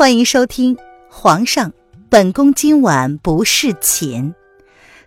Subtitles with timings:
[0.00, 0.76] 欢迎收听
[1.10, 1.74] 《皇上，
[2.08, 4.32] 本宫今晚不侍寝》，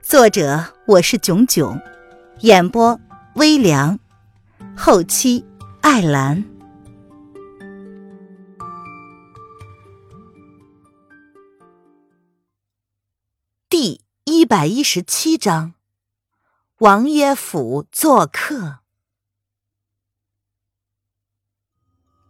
[0.04, 1.82] 作者我是囧囧，
[2.42, 3.02] 演播
[3.34, 3.98] 微凉，
[4.78, 5.44] 后期
[5.82, 6.46] 艾兰。
[13.68, 15.74] 第一百一十七章，
[16.78, 18.82] 王爷府做客。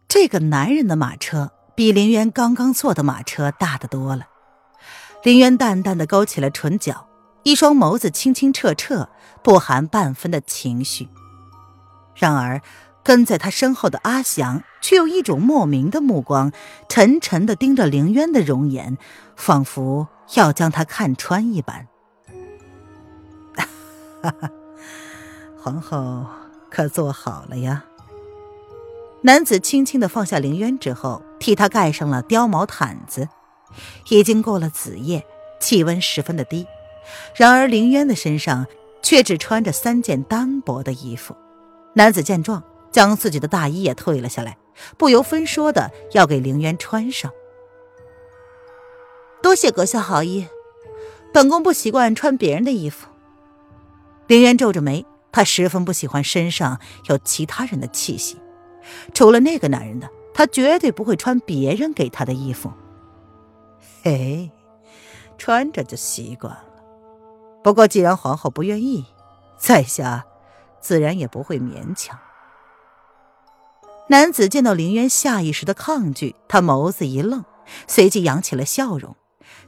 [0.08, 1.52] 这个男人的马车。
[1.76, 4.28] 比林渊刚刚坐的马车大得多了。
[5.24, 7.08] 林渊淡淡的勾起了唇角，
[7.44, 9.10] 一双眸子清清澈澈，
[9.42, 11.10] 不含半分的情绪。
[12.16, 12.62] 然而，
[13.04, 16.52] 跟在他身后的阿祥却有一种莫名的目光，
[16.88, 18.98] 沉沉的盯着林渊的容颜，
[19.36, 21.88] 仿佛要将他看穿一般。
[24.22, 24.50] 哈哈，
[25.60, 26.26] 皇后
[26.70, 27.84] 可坐好了呀？
[29.26, 33.30] 男子轻轻的放下凌渊之后，替他盖上了貂毛毯子。
[34.10, 35.26] 已经过了子夜，
[35.62, 36.68] 气温十分的低，
[37.34, 38.68] 然而凌渊的身上
[39.02, 41.36] 却只穿着三件单薄的衣服。
[41.94, 44.58] 男子见状，将自己的大衣也退了下来，
[44.98, 47.32] 不由分说的要给凌渊穿上。
[49.42, 50.48] 多谢阁下好意，
[51.34, 53.08] 本宫不习惯穿别人的衣服。
[54.28, 58.38] 凌渊皱着眉，他十分不喜欢身上有其他人的气息。
[59.14, 62.72] 除了那个男人的，他绝对不会穿别人给他的衣服。
[64.04, 64.52] 嘿，
[65.38, 66.66] 穿着就习惯了。
[67.64, 69.06] 不过既然皇后不愿意，
[69.58, 70.26] 在下
[70.82, 72.20] 自然也不会勉强。
[74.10, 77.46] 男子见到林渊下意识的抗拒，他眸子一愣，
[77.88, 79.16] 随即扬起了笑容，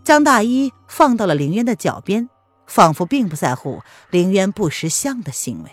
[0.03, 2.29] 将大衣放到了林渊的脚边，
[2.67, 5.71] 仿佛并不在乎林渊不识相的行为。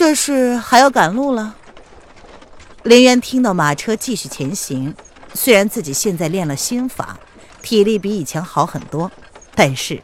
[0.00, 1.56] 这是还要赶路了。
[2.84, 4.94] 林渊听到马车继续前行，
[5.34, 7.18] 虽然自己现在练了心法，
[7.60, 9.12] 体力比以前好很多，
[9.54, 10.02] 但是，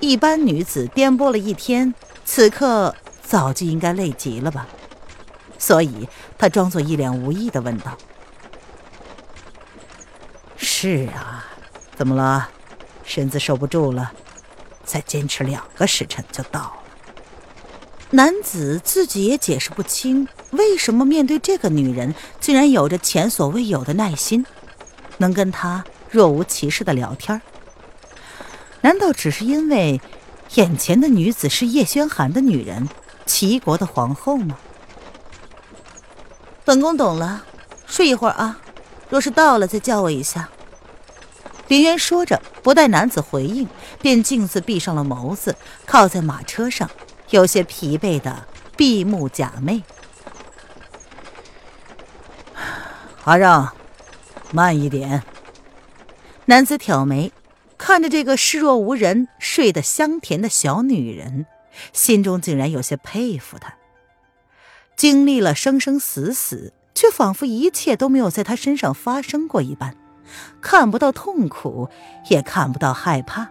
[0.00, 1.92] 一般女子颠簸了一天，
[2.24, 4.66] 此刻早就应该累极了吧？
[5.58, 6.08] 所以，
[6.38, 7.98] 他装作一脸无意的问道
[10.56, 11.44] ：“是啊，
[11.94, 12.48] 怎么了？
[13.04, 14.10] 身子受不住了？
[14.86, 16.76] 再坚持两个时辰就到了。”
[18.14, 24.46] 男子自己也解释不清，为什么面对这个女人，竟然有着前所未有的耐心，
[25.18, 27.42] 能跟她若无其事的聊天。
[28.82, 30.00] 难道只是因为
[30.54, 32.88] 眼前的女子是叶轩寒的女人，
[33.26, 34.56] 齐国的皇后吗？
[36.64, 37.44] 本宫懂了，
[37.84, 38.60] 睡一会儿啊，
[39.10, 40.48] 若是到了再叫我一下。
[41.66, 43.66] 林渊说着，不待男子回应，
[44.00, 46.88] 便径自闭上了眸子，靠在马车上。
[47.30, 48.46] 有些疲惫的
[48.76, 49.82] 闭目假寐。
[53.24, 53.74] 阿让，
[54.52, 55.22] 慢一点。
[56.46, 57.32] 男子挑眉，
[57.78, 61.46] 看着这个视若无人、睡得香甜的小女人，
[61.92, 63.74] 心中竟然有些佩服她。
[64.94, 69.96] 经历了生生死死，却仿佛一切都没有在她身上发生过一般，
[70.60, 71.88] 看不到痛苦，
[72.28, 73.48] 也看不到害怕。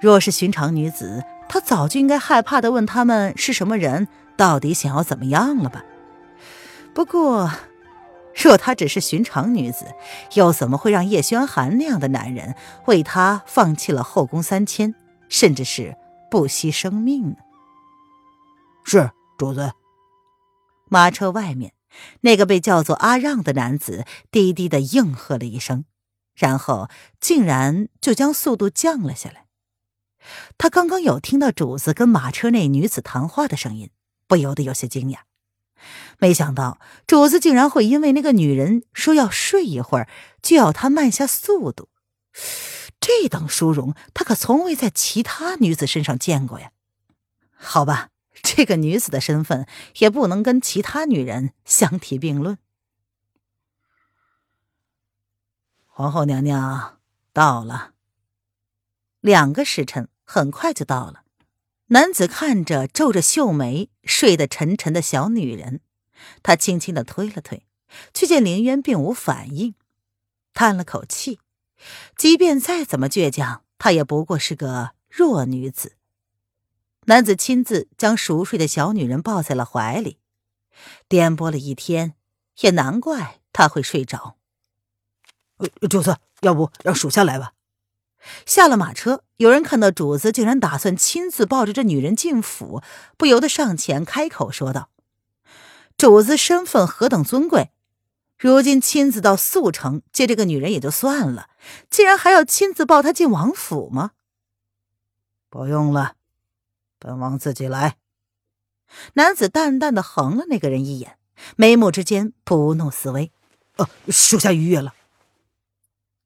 [0.00, 4.08] 若是寻常女子，他早就应该害怕的问他们是什么人，
[4.38, 5.84] 到底想要怎么样了吧？
[6.94, 7.50] 不过，
[8.34, 9.84] 若她只是寻常女子，
[10.32, 12.54] 又怎么会让叶轩寒那样的男人
[12.86, 14.94] 为她放弃了后宫三千，
[15.28, 15.94] 甚至是
[16.30, 17.36] 不惜生命呢？
[18.86, 19.72] 是主子。
[20.88, 21.74] 马车外面，
[22.22, 25.84] 那个被叫做阿让的男子低低的应和了一声，
[26.34, 26.88] 然后
[27.20, 29.44] 竟然就将速度降了下来。
[30.58, 33.90] 他刚刚有听到主子跟马车内女子谈话的声音，
[34.26, 35.20] 不由得有些惊讶。
[36.18, 36.78] 没想到
[37.08, 40.08] 主子竟然会因为那个女人说要睡一会儿，
[40.40, 41.88] 就要他慢下速度。
[43.00, 46.70] 这等殊荣，他可从未在其他女子身上见过呀。
[47.52, 48.10] 好吧，
[48.42, 49.66] 这个女子的身份
[49.98, 52.58] 也不能跟其他女人相提并论。
[55.86, 57.00] 皇后娘娘
[57.32, 57.94] 到了，
[59.20, 60.08] 两个时辰。
[60.24, 61.24] 很快就到了，
[61.86, 65.80] 男子看着皱着秀眉、睡得沉沉的小女人，
[66.42, 67.66] 他轻轻的推了推，
[68.14, 69.74] 却见林渊并无反应，
[70.54, 71.40] 叹了口气。
[72.16, 75.96] 即便再怎么倔强，她也不过是个弱女子。
[77.06, 80.18] 男子亲自将熟睡的小女人抱在了怀里，
[81.08, 82.14] 颠簸了一天，
[82.60, 84.38] 也难怪她会睡着。
[85.90, 87.54] 主子，要不让属下来吧。
[88.46, 92.82] 下了马车，有人看到主子竟然打算亲自抱着这女人进府，
[93.16, 94.90] 不由得上前开口说道
[95.98, 97.70] ：“主子身份何等尊贵，
[98.38, 101.48] 如今亲自到速城接这个女人也就算了，
[101.90, 104.12] 竟然还要亲自抱她进王府吗？
[105.48, 106.14] 不用了，
[106.98, 107.96] 本王自己来。
[109.14, 111.18] 男子淡淡的横了那个人一眼，
[111.56, 113.32] 眉目之间不怒自威。
[113.78, 114.94] 哦，属下逾越了。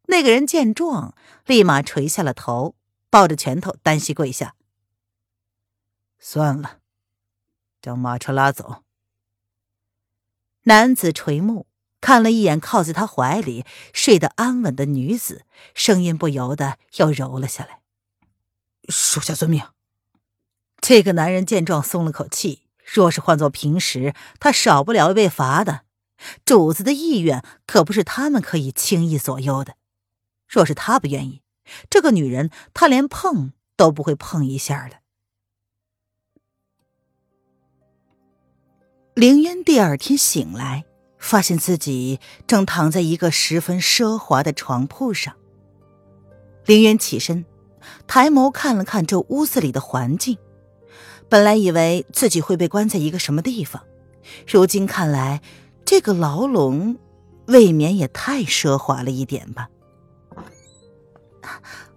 [0.07, 1.15] 那个人见状，
[1.47, 2.75] 立马垂下了头，
[3.11, 4.55] 抱着拳头，单膝跪下。
[6.19, 6.79] 算了，
[7.81, 8.83] 将马车拉走。
[10.63, 11.67] 男子垂目。
[11.99, 15.45] 看了一眼靠在他怀里睡得安稳的女子，
[15.75, 17.81] 声音不由得又柔了下来。
[18.89, 19.65] 属下遵命。
[20.81, 22.69] 这个男人见状松了口气。
[22.85, 25.81] 若是换做平时，他少不了被罚的。
[26.45, 29.75] 主子的意愿可不是他们可以轻易左右的。
[30.49, 31.43] 若是他不愿意，
[31.89, 34.97] 这个女人他连碰都不会碰一下的。
[39.15, 40.85] 凌渊第二天醒来。
[41.19, 45.35] 发现自己正躺在一个十分奢华的床铺上。
[46.67, 47.45] 凌渊起身，
[48.07, 50.39] 抬眸看了看这屋子里的环境。
[51.29, 53.83] 本来以为自己会被关在一个什么地方，
[54.47, 55.43] 如今看来，
[55.85, 56.97] 这个牢笼
[57.47, 59.69] 未免也太奢华了一点吧。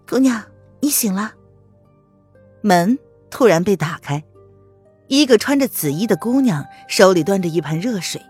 [0.07, 0.43] 姑娘，
[0.81, 1.33] 你醒了。
[2.61, 2.97] 门
[3.29, 4.23] 突然被打开，
[5.07, 8.21] 一个穿着紫衣的姑娘手里端着一盆热水。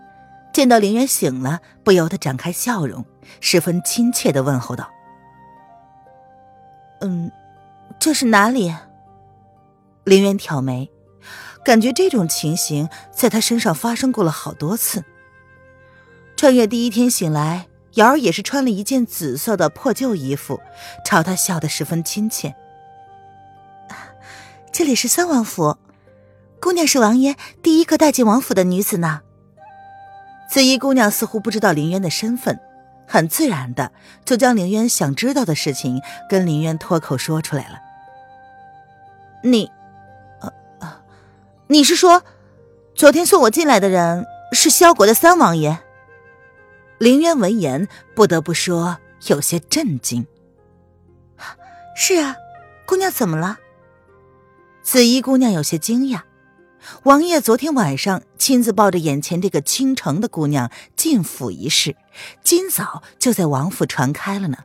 [0.52, 3.04] 见到林渊醒了，不由得展开笑容，
[3.40, 4.90] 十分亲切的问候道
[7.00, 7.30] ：“嗯，
[8.00, 8.74] 这是哪里？”
[10.04, 10.90] 林渊挑眉，
[11.64, 15.04] 感觉这种情形在他身上发生过了好多次。
[16.36, 20.60] 穿越第一天醒来，瑶儿也是穿了一件紫色的破旧衣服，
[21.04, 22.54] 朝他笑得十分亲切。
[24.72, 25.76] 这里是三王府，
[26.60, 29.22] 姑娘是王爷第一个带进王府的女子呢。
[30.48, 32.60] 紫衣姑娘似乎不知道林渊的身份，
[33.06, 33.90] 很自然的
[34.24, 37.80] 就将林渊想知道的事情跟林渊脱口说出来了。
[39.42, 39.70] 你，
[40.40, 41.00] 呃呃，
[41.66, 42.22] 你是说，
[42.94, 45.78] 昨天送我进来的人是萧国的三王爷？
[47.00, 50.26] 林渊闻言不得不说有些震惊。
[51.96, 52.36] 是啊，
[52.86, 53.58] 姑娘怎么了？
[54.82, 56.24] 紫衣姑娘有些惊讶。
[57.04, 61.96] 王爷昨天晚上亲自抱着眼前这个倾城的姑娘进府一事，
[62.44, 64.58] 今早就在王府传开了呢。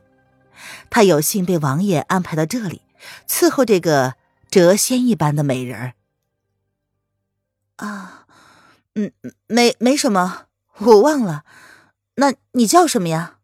[0.90, 2.82] 他有幸被王爷安排到这里，
[3.26, 4.16] 伺候这个
[4.50, 5.94] 谪仙一般的美人儿。
[7.76, 8.26] 啊，
[8.94, 9.10] 嗯，
[9.46, 10.44] 没没什么，
[10.80, 11.44] 我忘了。
[12.16, 13.38] 那你叫什么呀？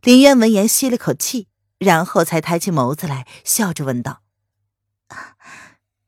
[0.00, 1.48] 林渊闻言吸了口气，
[1.78, 4.22] 然后才抬起眸子来，笑着问道：“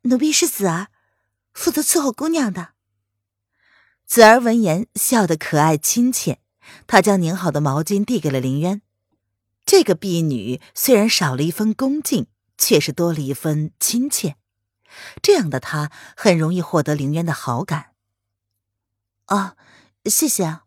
[0.02, 0.88] 奴婢是子儿。”
[1.54, 2.70] 负责伺候姑娘的。
[4.06, 6.40] 子儿闻言笑得可爱亲切，
[6.88, 8.82] 她将拧好的毛巾递给了林渊。
[9.64, 12.26] 这个婢女虽然少了一分恭敬，
[12.58, 14.36] 却是多了一分亲切。
[15.22, 17.92] 这样的她很容易获得林渊的好感。
[19.26, 19.56] 啊，
[20.04, 20.63] 谢谢啊！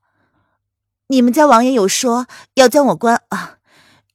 [1.07, 3.59] 你们家王爷有说要将我关啊，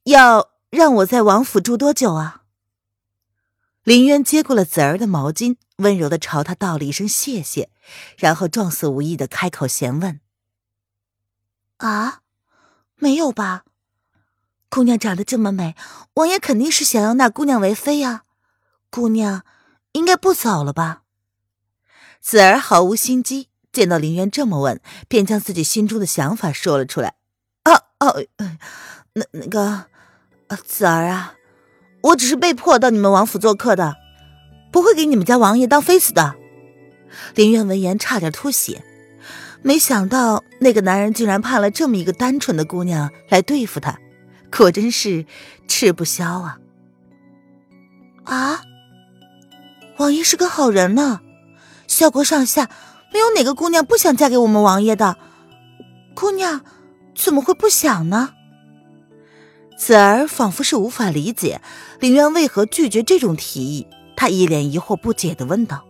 [0.03, 2.43] 要让我在王府住多久啊？
[3.83, 5.57] 林渊接过了子儿的毛巾。
[5.77, 7.71] 温柔的朝他道了一声谢谢，
[8.15, 10.21] 然后状似无意的开口闲问
[11.77, 12.21] ：“啊，
[12.95, 13.65] 没有吧？
[14.69, 15.75] 姑娘长得这么美，
[16.13, 18.23] 王爷肯定是想要纳姑娘为妃呀。
[18.91, 19.43] 姑娘
[19.93, 21.01] 应该不早了吧？”
[22.21, 27.15] 子儿毫无心机，见到林渊这么问，便将自己心中的想法说了出来
[27.63, 28.13] ：“啊啊，
[29.13, 29.61] 那那个，
[30.47, 31.33] 啊子儿啊，
[32.03, 33.95] 我只是被迫到你们王府做客的。”
[34.71, 36.33] 不会给你们家王爷当妃子的。
[37.35, 38.83] 林渊闻言差点吐血，
[39.61, 43.99] 没想到那个男人竟然派了这么一个单纯的姑娘来对付他，
[44.49, 45.27] 果真是
[45.67, 46.57] 吃不消啊！
[48.23, 48.61] 啊，
[49.97, 51.21] 王爷是个好人呢，
[51.85, 52.71] 萧国上下
[53.13, 55.17] 没有哪个姑娘不想嫁给我们王爷的，
[56.15, 56.61] 姑娘
[57.15, 58.31] 怎么会不想呢？
[59.77, 61.61] 子儿仿佛是无法理解
[61.99, 63.87] 林渊为何拒绝这种提议。
[64.15, 65.83] 他一脸疑惑不解的问道：“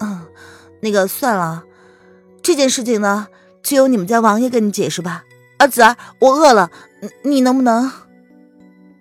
[0.00, 0.26] 嗯，
[0.82, 1.64] 那个算了，
[2.42, 3.28] 这件事情呢，
[3.62, 5.24] 就由你们家王爷跟你解释吧。
[5.58, 6.70] 啊，子儿，我饿了，
[7.22, 7.90] 你能不能？”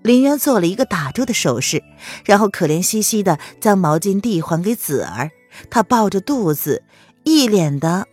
[0.04, 1.84] 林渊做了一个打住的手势，
[2.24, 5.32] 然后可怜兮兮的将毛巾递还给子儿。
[5.70, 6.84] 他抱着肚子，
[7.24, 8.08] 一脸的，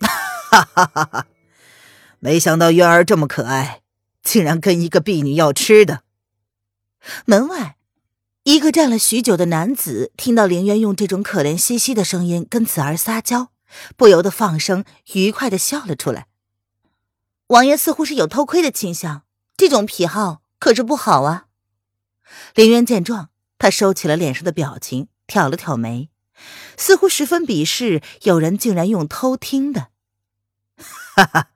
[0.00, 1.26] 哈哈哈哈！
[2.18, 3.82] 没想到渊儿这么可爱，
[4.22, 6.02] 竟然跟一个婢女要吃的。
[7.26, 7.76] 门外。
[8.44, 13.52] 一个站了许久的男子听到凌渊用这种可怜兮兮的声音跟子儿撒娇，
[13.98, 14.82] 不由得放声
[15.12, 16.26] 愉快的笑了出来。
[17.48, 19.24] 王爷似乎是有偷窥的倾向，
[19.58, 21.44] 这种癖好可是不好啊。
[22.54, 26.08] 林渊见状，他收起了脸上的表情，挑了挑眉，
[26.76, 29.88] 似乎十分鄙视有人竟然用偷听的。
[30.76, 31.50] 哈哈，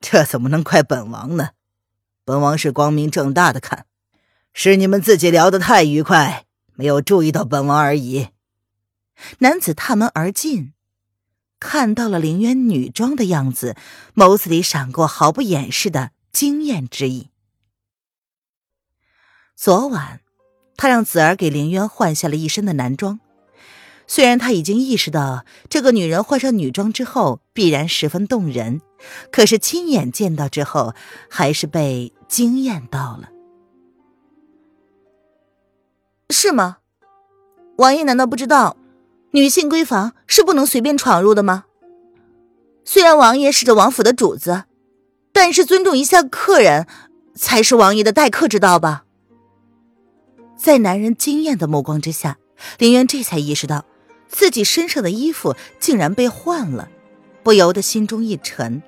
[0.00, 1.50] 这怎么能怪本王呢？
[2.24, 3.86] 本王是光明正大的看，
[4.52, 8.28] 是你们自己聊得太愉快，没有注意到本王而已。
[9.38, 10.72] 男子踏门而进。
[11.58, 13.76] 看到了凌渊女装的样子，
[14.16, 17.30] 眸子里闪过毫不掩饰的惊艳之意。
[19.54, 20.20] 昨晚，
[20.76, 23.20] 他让子儿给凌渊换下了一身的男装。
[24.06, 28.80] 虽然他已经意识到这个女人换上女装之后必然十分动人，
[29.30, 30.94] 可是亲眼见到之后，
[31.30, 33.30] 还是被惊艳到了。
[36.30, 36.78] 是吗？
[37.76, 38.76] 王爷难道不知道？
[39.32, 41.64] 女性闺房是不能随便闯入的吗？
[42.84, 44.64] 虽然王爷是这王府的主子，
[45.32, 46.86] 但是尊重一下客人，
[47.34, 49.04] 才是王爷的待客之道吧。
[50.56, 52.38] 在男人惊艳的目光之下，
[52.78, 53.84] 林渊这才意识到
[54.32, 56.88] 自己身上的衣服竟然被换了，
[57.44, 58.82] 不由得心中一沉。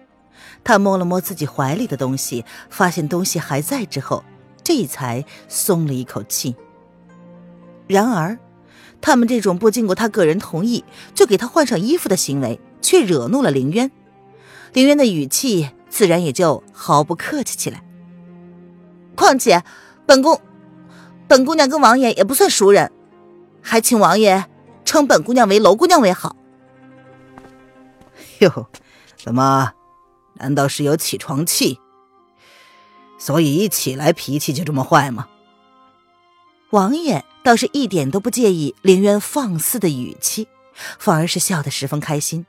[0.65, 4.25] 他摸了摸自己怀里的东西，发现东西还在之后，
[4.65, 6.57] 这才松了一口气。
[7.87, 8.37] 然而。
[9.01, 10.83] 他们这种不经过他个人同意
[11.15, 13.91] 就给他换上衣服的行为，却惹怒了凌渊。
[14.73, 17.83] 凌渊的语气自然也就毫不客气起来。
[19.15, 19.63] 况且，
[20.07, 20.41] 本宫，
[21.29, 22.91] 本姑娘跟王爷也不算熟人，
[23.61, 24.47] 还请王爷
[24.85, 26.37] 称本姑娘为楼姑娘为好。
[28.41, 28.69] 哟，
[29.17, 29.73] 怎么？
[30.35, 31.79] 难道是有起床气？
[33.19, 35.29] 所以一起来脾气就这么坏吗？
[36.71, 40.49] 王爷倒是一点都不介意凌渊放肆的语气，
[40.99, 42.47] 反而是笑得十分开心。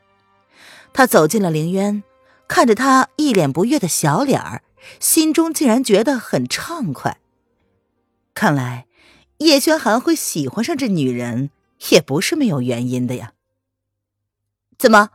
[0.92, 2.04] 他走进了凌渊，
[2.48, 4.64] 看着他一脸不悦的小脸儿，
[5.00, 7.20] 心中竟然觉得很畅快。
[8.34, 8.88] 看来
[9.38, 11.52] 叶轩寒会喜欢上这女人，
[11.90, 13.34] 也不是没有原因的呀。
[14.78, 15.10] 怎么？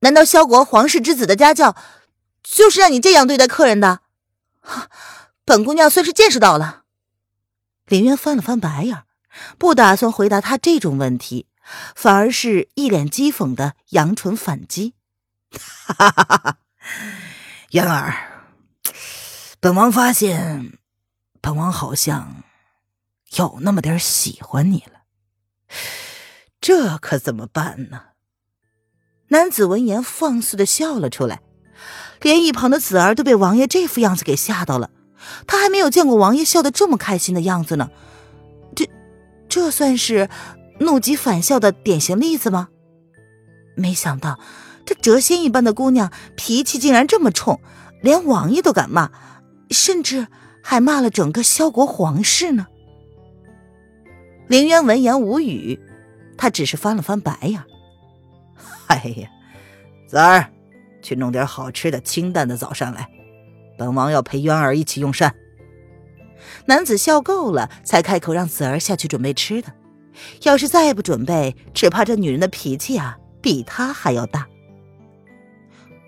[0.00, 1.76] 难道萧国皇室之子的家教，
[2.42, 4.00] 就是让你这样对待客人的？
[4.60, 4.90] 哈
[5.44, 6.84] 本姑娘算是见识到了。
[7.86, 9.04] 林渊翻了翻白眼，
[9.58, 11.48] 不打算回答他这种问题，
[11.94, 14.94] 反而是一脸讥讽的扬唇反击
[15.86, 16.58] ：“哈哈哈！
[17.72, 18.44] 渊儿，
[19.60, 20.78] 本王发现，
[21.40, 22.44] 本王好像
[23.36, 25.02] 有那么点喜欢你了，
[26.60, 28.02] 这可怎么办呢？”
[29.28, 31.40] 男子闻言放肆的笑了出来，
[32.20, 34.90] 连一旁的子儿都被王爷这副样子给吓到了。
[35.46, 37.90] 他还没有见过王爷笑得这么开心的样子呢，
[38.74, 38.88] 这，
[39.48, 40.28] 这算是
[40.80, 42.70] 怒极反笑的典型例子吗？
[43.76, 44.40] 没想到
[44.84, 47.60] 这谪仙一般的姑娘脾气竟然这么冲，
[48.02, 49.10] 连王爷都敢骂，
[49.70, 50.26] 甚至
[50.62, 52.66] 还骂了整个萧国皇室呢。
[54.48, 55.78] 凌渊闻言无语，
[56.40, 57.62] 他只是翻了翻白眼。
[58.86, 59.28] 哎呀，
[60.08, 60.50] 子儿，
[61.02, 63.06] 去弄点好吃的、清淡的早膳来。
[63.76, 65.34] 本王要陪渊儿一起用膳。
[66.64, 69.70] 男子笑够了，才开口让子儿下去准备吃的。
[70.44, 74.48] 要是再不准备，只怕这女人的脾气啊，比他还要大。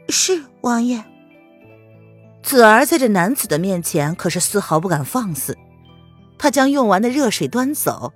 [0.09, 1.05] 是王爷。
[2.43, 5.59] 子儿在这男子的面前可是丝毫不敢放肆。
[6.39, 8.15] 他将用完的热水端走，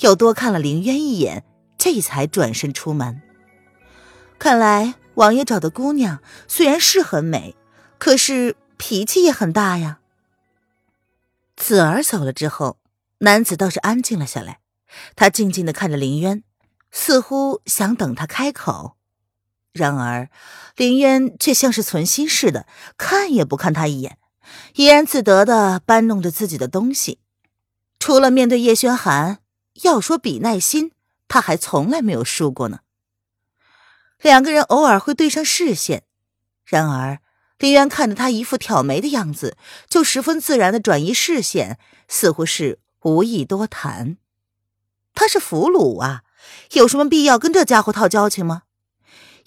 [0.00, 1.44] 又多看了凌渊一眼，
[1.80, 3.20] 这才转身出门。
[4.38, 7.56] 看来王爷找的姑娘虽然是很美，
[7.98, 8.54] 可是。
[8.82, 10.00] 脾气也很大呀。
[11.54, 12.78] 子儿走了之后，
[13.18, 14.60] 男子倒是安静了下来。
[15.14, 16.42] 他静静的看着林渊，
[16.90, 18.96] 似乎想等他开口。
[19.74, 20.30] 然而，
[20.76, 24.16] 林渊却像是存心似的，看也不看他一眼，
[24.76, 27.18] 怡然自得的搬弄着自己的东西。
[27.98, 29.40] 除了面对叶轩寒，
[29.82, 30.92] 要说比耐心，
[31.30, 32.80] 他还从来没有输过呢。
[34.20, 36.02] 两个人偶尔会对上视线，
[36.64, 37.20] 然而。
[37.58, 44.16] 林渊看着他一副挑眉的样子，就十分自然的转移视线，似乎是无意多谈。
[45.12, 46.22] 他是俘虏啊，
[46.72, 48.62] 有什么必要跟这家伙套交情吗？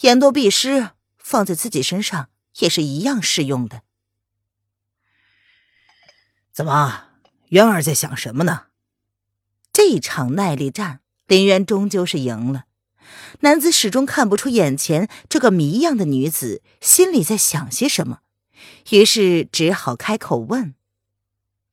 [0.01, 3.81] 言多必失，放在自己身上也是一样适用的。
[6.51, 7.05] 怎么，
[7.49, 8.67] 渊儿在想什么呢？
[9.73, 11.01] 这场耐力战，
[11.33, 12.65] 林渊终究是赢了。
[13.39, 18.19] 男子始终看不出眼前这个谜样的女子心里在想些什么，
[18.91, 20.75] 于是只好开口问。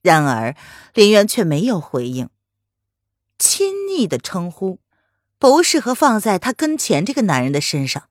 [0.01, 0.57] 然而
[0.95, 2.31] 林渊却没有回应。
[3.39, 4.81] 亲昵的称呼，
[5.39, 8.09] 不适合放在他跟前这个男人的身上。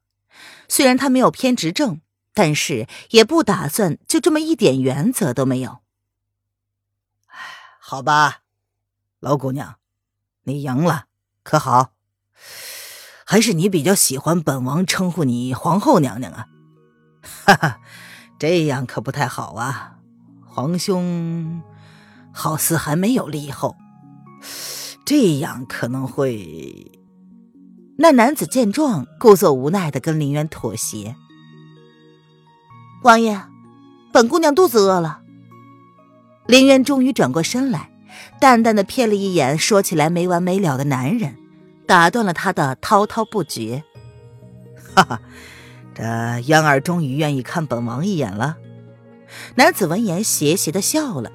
[0.68, 2.02] 虽然他没有偏执症，
[2.36, 5.80] 但是也不打算就这么一点原则都没有。
[7.80, 8.44] 好吧，
[9.20, 9.80] 老姑娘，
[10.44, 11.08] 你赢了，
[11.44, 11.92] 可好？
[13.26, 16.48] 还是你比较喜欢本王称呼你皇后娘娘啊？
[17.22, 17.80] 哈哈，
[18.40, 19.98] 这样可不太好啊！
[20.46, 21.62] 皇兄
[22.34, 23.76] 好似还没有立后，
[25.06, 26.92] 这样可能会……
[27.98, 31.16] 那男子见状，故作无奈的跟林渊妥协。
[33.04, 33.44] 王爷，
[34.12, 35.22] 本姑娘肚子饿了。
[36.48, 37.89] 林渊终于转过身来，
[38.40, 41.36] 淡淡的瞥了一眼说起来没完没了的男人，
[41.86, 43.84] 打断了他的滔滔不绝。
[44.96, 45.22] 哈哈，
[45.94, 46.04] 这
[46.48, 48.58] 嫣儿终于愿意看本王一眼了。
[49.56, 51.32] 男子闻言邪邪的笑了，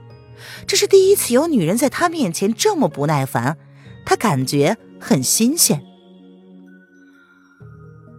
[0.66, 3.56] 这是第一次有女人在他面前这么不耐烦，
[4.04, 5.82] 他感觉很新鲜。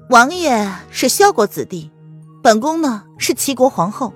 [0.10, 1.92] 王爷是萧国子弟，
[2.42, 4.14] 本宫呢是齐国皇后。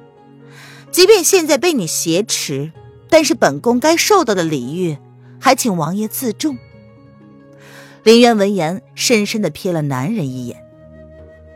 [0.91, 2.71] 即便现在被你挟持，
[3.09, 4.97] 但是本宫该受到的礼遇，
[5.39, 6.57] 还请王爷自重。
[8.03, 10.63] 林渊闻言，深深的瞥了男人一眼。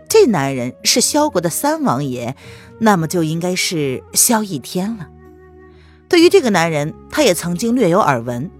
[0.09, 2.35] 这男人是萧国的三王爷，
[2.79, 5.07] 那么就应该是萧逸天了。
[6.09, 8.51] 对于这个男人，他也曾经略有耳闻。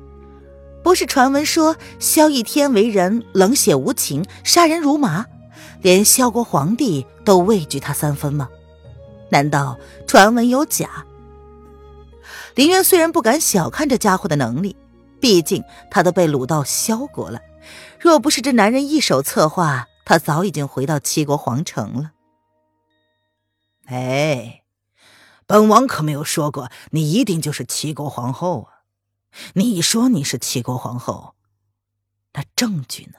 [0.84, 5.26] 不是传闻说萧逸天为人冷血无情，杀人如麻，
[5.82, 8.50] 连萧国皇帝都畏惧他三分吗？
[9.30, 11.06] 难道传闻有假？
[12.56, 14.76] 林渊虽然不敢小看这家伙的能力，
[15.20, 17.42] 毕竟他都被掳到萧国了。
[18.00, 22.12] 若不是这男人一手策划，他早已经回到齐国皇城了。
[23.86, 24.64] 哎，
[25.48, 28.84] 本王可没有说过你一定就是齐国皇后啊！
[29.54, 31.36] 你说你是齐国皇后，
[32.34, 33.14] 那证据呢？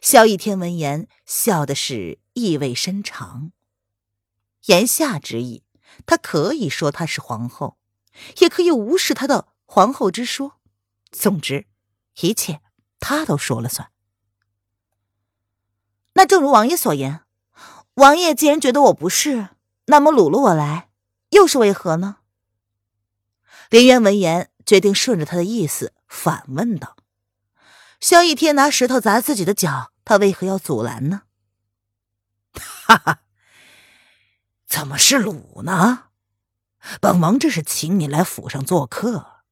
[0.00, 3.50] 萧逸天闻言笑的是意味深长。
[4.66, 5.64] 言下之意，
[6.06, 7.76] 他可以说她是皇后，
[8.38, 10.60] 也可以无视他的皇后之说。
[11.10, 11.66] 总之，
[12.20, 12.60] 一切
[12.98, 13.90] 他都说了算。
[16.14, 17.22] 那正如王爷所言，
[17.94, 19.50] 王爷既然觉得我不是，
[19.86, 20.90] 那么掳了我来，
[21.30, 22.18] 又是为何呢？
[23.70, 26.96] 林渊闻言，决定顺着他的意思反问道
[28.00, 31.22] ：“萧逸天拿石头砸自己的脚，他为何要阻拦呢？”
[32.54, 33.22] 哈哈。
[34.66, 36.09] 怎么是鲁呢？
[37.00, 39.42] 本王这是请你来府上做客。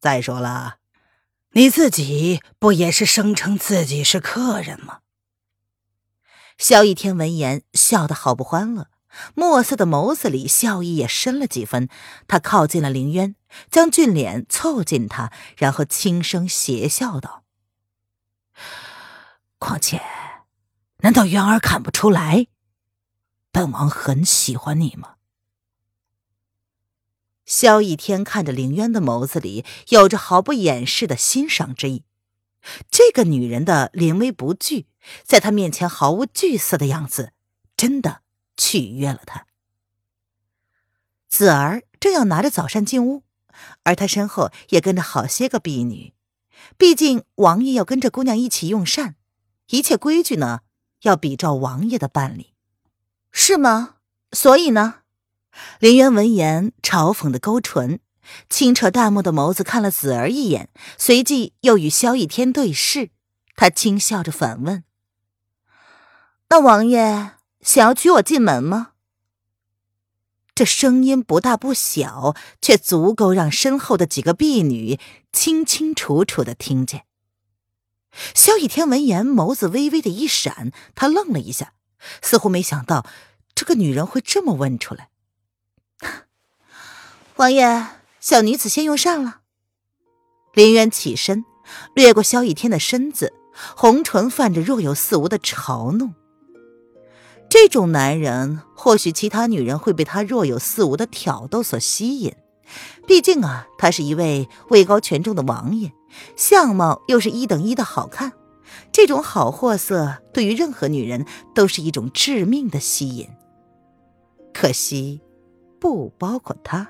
[0.00, 0.78] 再说了，
[1.52, 5.00] 你自己不也是声称自己是客人吗？
[6.58, 8.88] 萧逸天闻言笑得好不欢乐，
[9.34, 11.88] 墨色的眸子里笑意也深了几分。
[12.26, 13.34] 他靠近了凌渊，
[13.70, 17.44] 将俊脸凑近他，然后轻声邪笑道
[19.58, 20.00] ：“况且，
[20.98, 22.46] 难道渊儿看不出来？”
[23.52, 25.15] 本王很喜欢你吗？
[27.46, 32.02] 萧逸天看着凌渊的眸子里有着毫不掩饰的欣赏之意。
[32.90, 34.86] 这个女人的临危不惧，
[35.22, 37.32] 在他面前毫无惧色的样子，
[37.76, 38.22] 真的
[38.56, 39.46] 取悦了他。
[41.28, 43.22] 子儿正要拿着早膳进屋，
[43.84, 46.12] 而他身后也跟着好些个婢女。
[46.76, 49.14] 毕竟王爷要跟着姑娘一起用膳，
[49.68, 50.62] 一切规矩呢，
[51.02, 52.54] 要比照王爷的办理。
[53.30, 53.96] 是吗？
[54.32, 55.02] 所以呢？
[55.80, 58.00] 林渊闻言，嘲讽的勾唇，
[58.48, 63.10] 清澈淡漠的眸子看了子儿一眼，随即又与萧逸天对视。
[63.54, 64.84] 他轻笑着反问
[66.50, 68.92] ：“那王爷想要娶我进门吗？”
[70.54, 74.98] 这声音不大不小，却足够让身后的几个婢女
[75.30, 77.04] 清清楚楚的听见。
[78.34, 81.74] 萧逸天闻言，眸子微微的一闪，他愣了一下。
[82.22, 83.06] 似乎没想到
[83.54, 85.10] 这个女人会这么问出来。
[87.36, 87.86] 王爷，
[88.20, 89.40] 小女子先用膳了。
[90.54, 91.44] 林渊起身，
[91.94, 93.32] 掠过萧逸天的身子，
[93.76, 96.14] 红唇泛着若有似无的嘲弄。
[97.48, 102.34] 这种男人，或许其他女人会被他若有似无的挑逗所吸引。
[103.06, 105.92] 毕竟啊，他是一位位高权重的王爷，
[106.36, 108.32] 相貌又是一等一的好看。
[108.90, 113.28] 这种好货色对于任何女人都是一种致命的吸引，
[114.52, 115.20] 可惜，
[115.78, 116.86] 不包括他。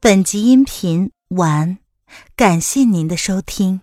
[0.00, 1.78] 本集音频完，
[2.36, 3.80] 感谢您的收听。